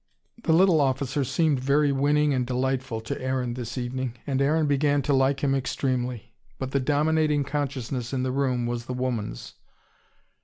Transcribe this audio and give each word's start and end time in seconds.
The 0.41 0.51
little 0.51 0.81
officer 0.81 1.23
seemed 1.23 1.59
very 1.59 1.91
winning 1.91 2.33
and 2.33 2.43
delightful 2.47 3.01
to 3.01 3.21
Aaron 3.21 3.53
this 3.53 3.77
evening 3.77 4.15
and 4.25 4.41
Aaron 4.41 4.65
began 4.65 5.03
to 5.03 5.13
like 5.13 5.43
him 5.43 5.53
extremely. 5.53 6.33
But 6.57 6.71
the 6.71 6.79
dominating 6.79 7.43
consciousness 7.43 8.11
in 8.11 8.23
the 8.23 8.31
room 8.31 8.65
was 8.65 8.85
the 8.87 8.95
woman's. 8.95 9.53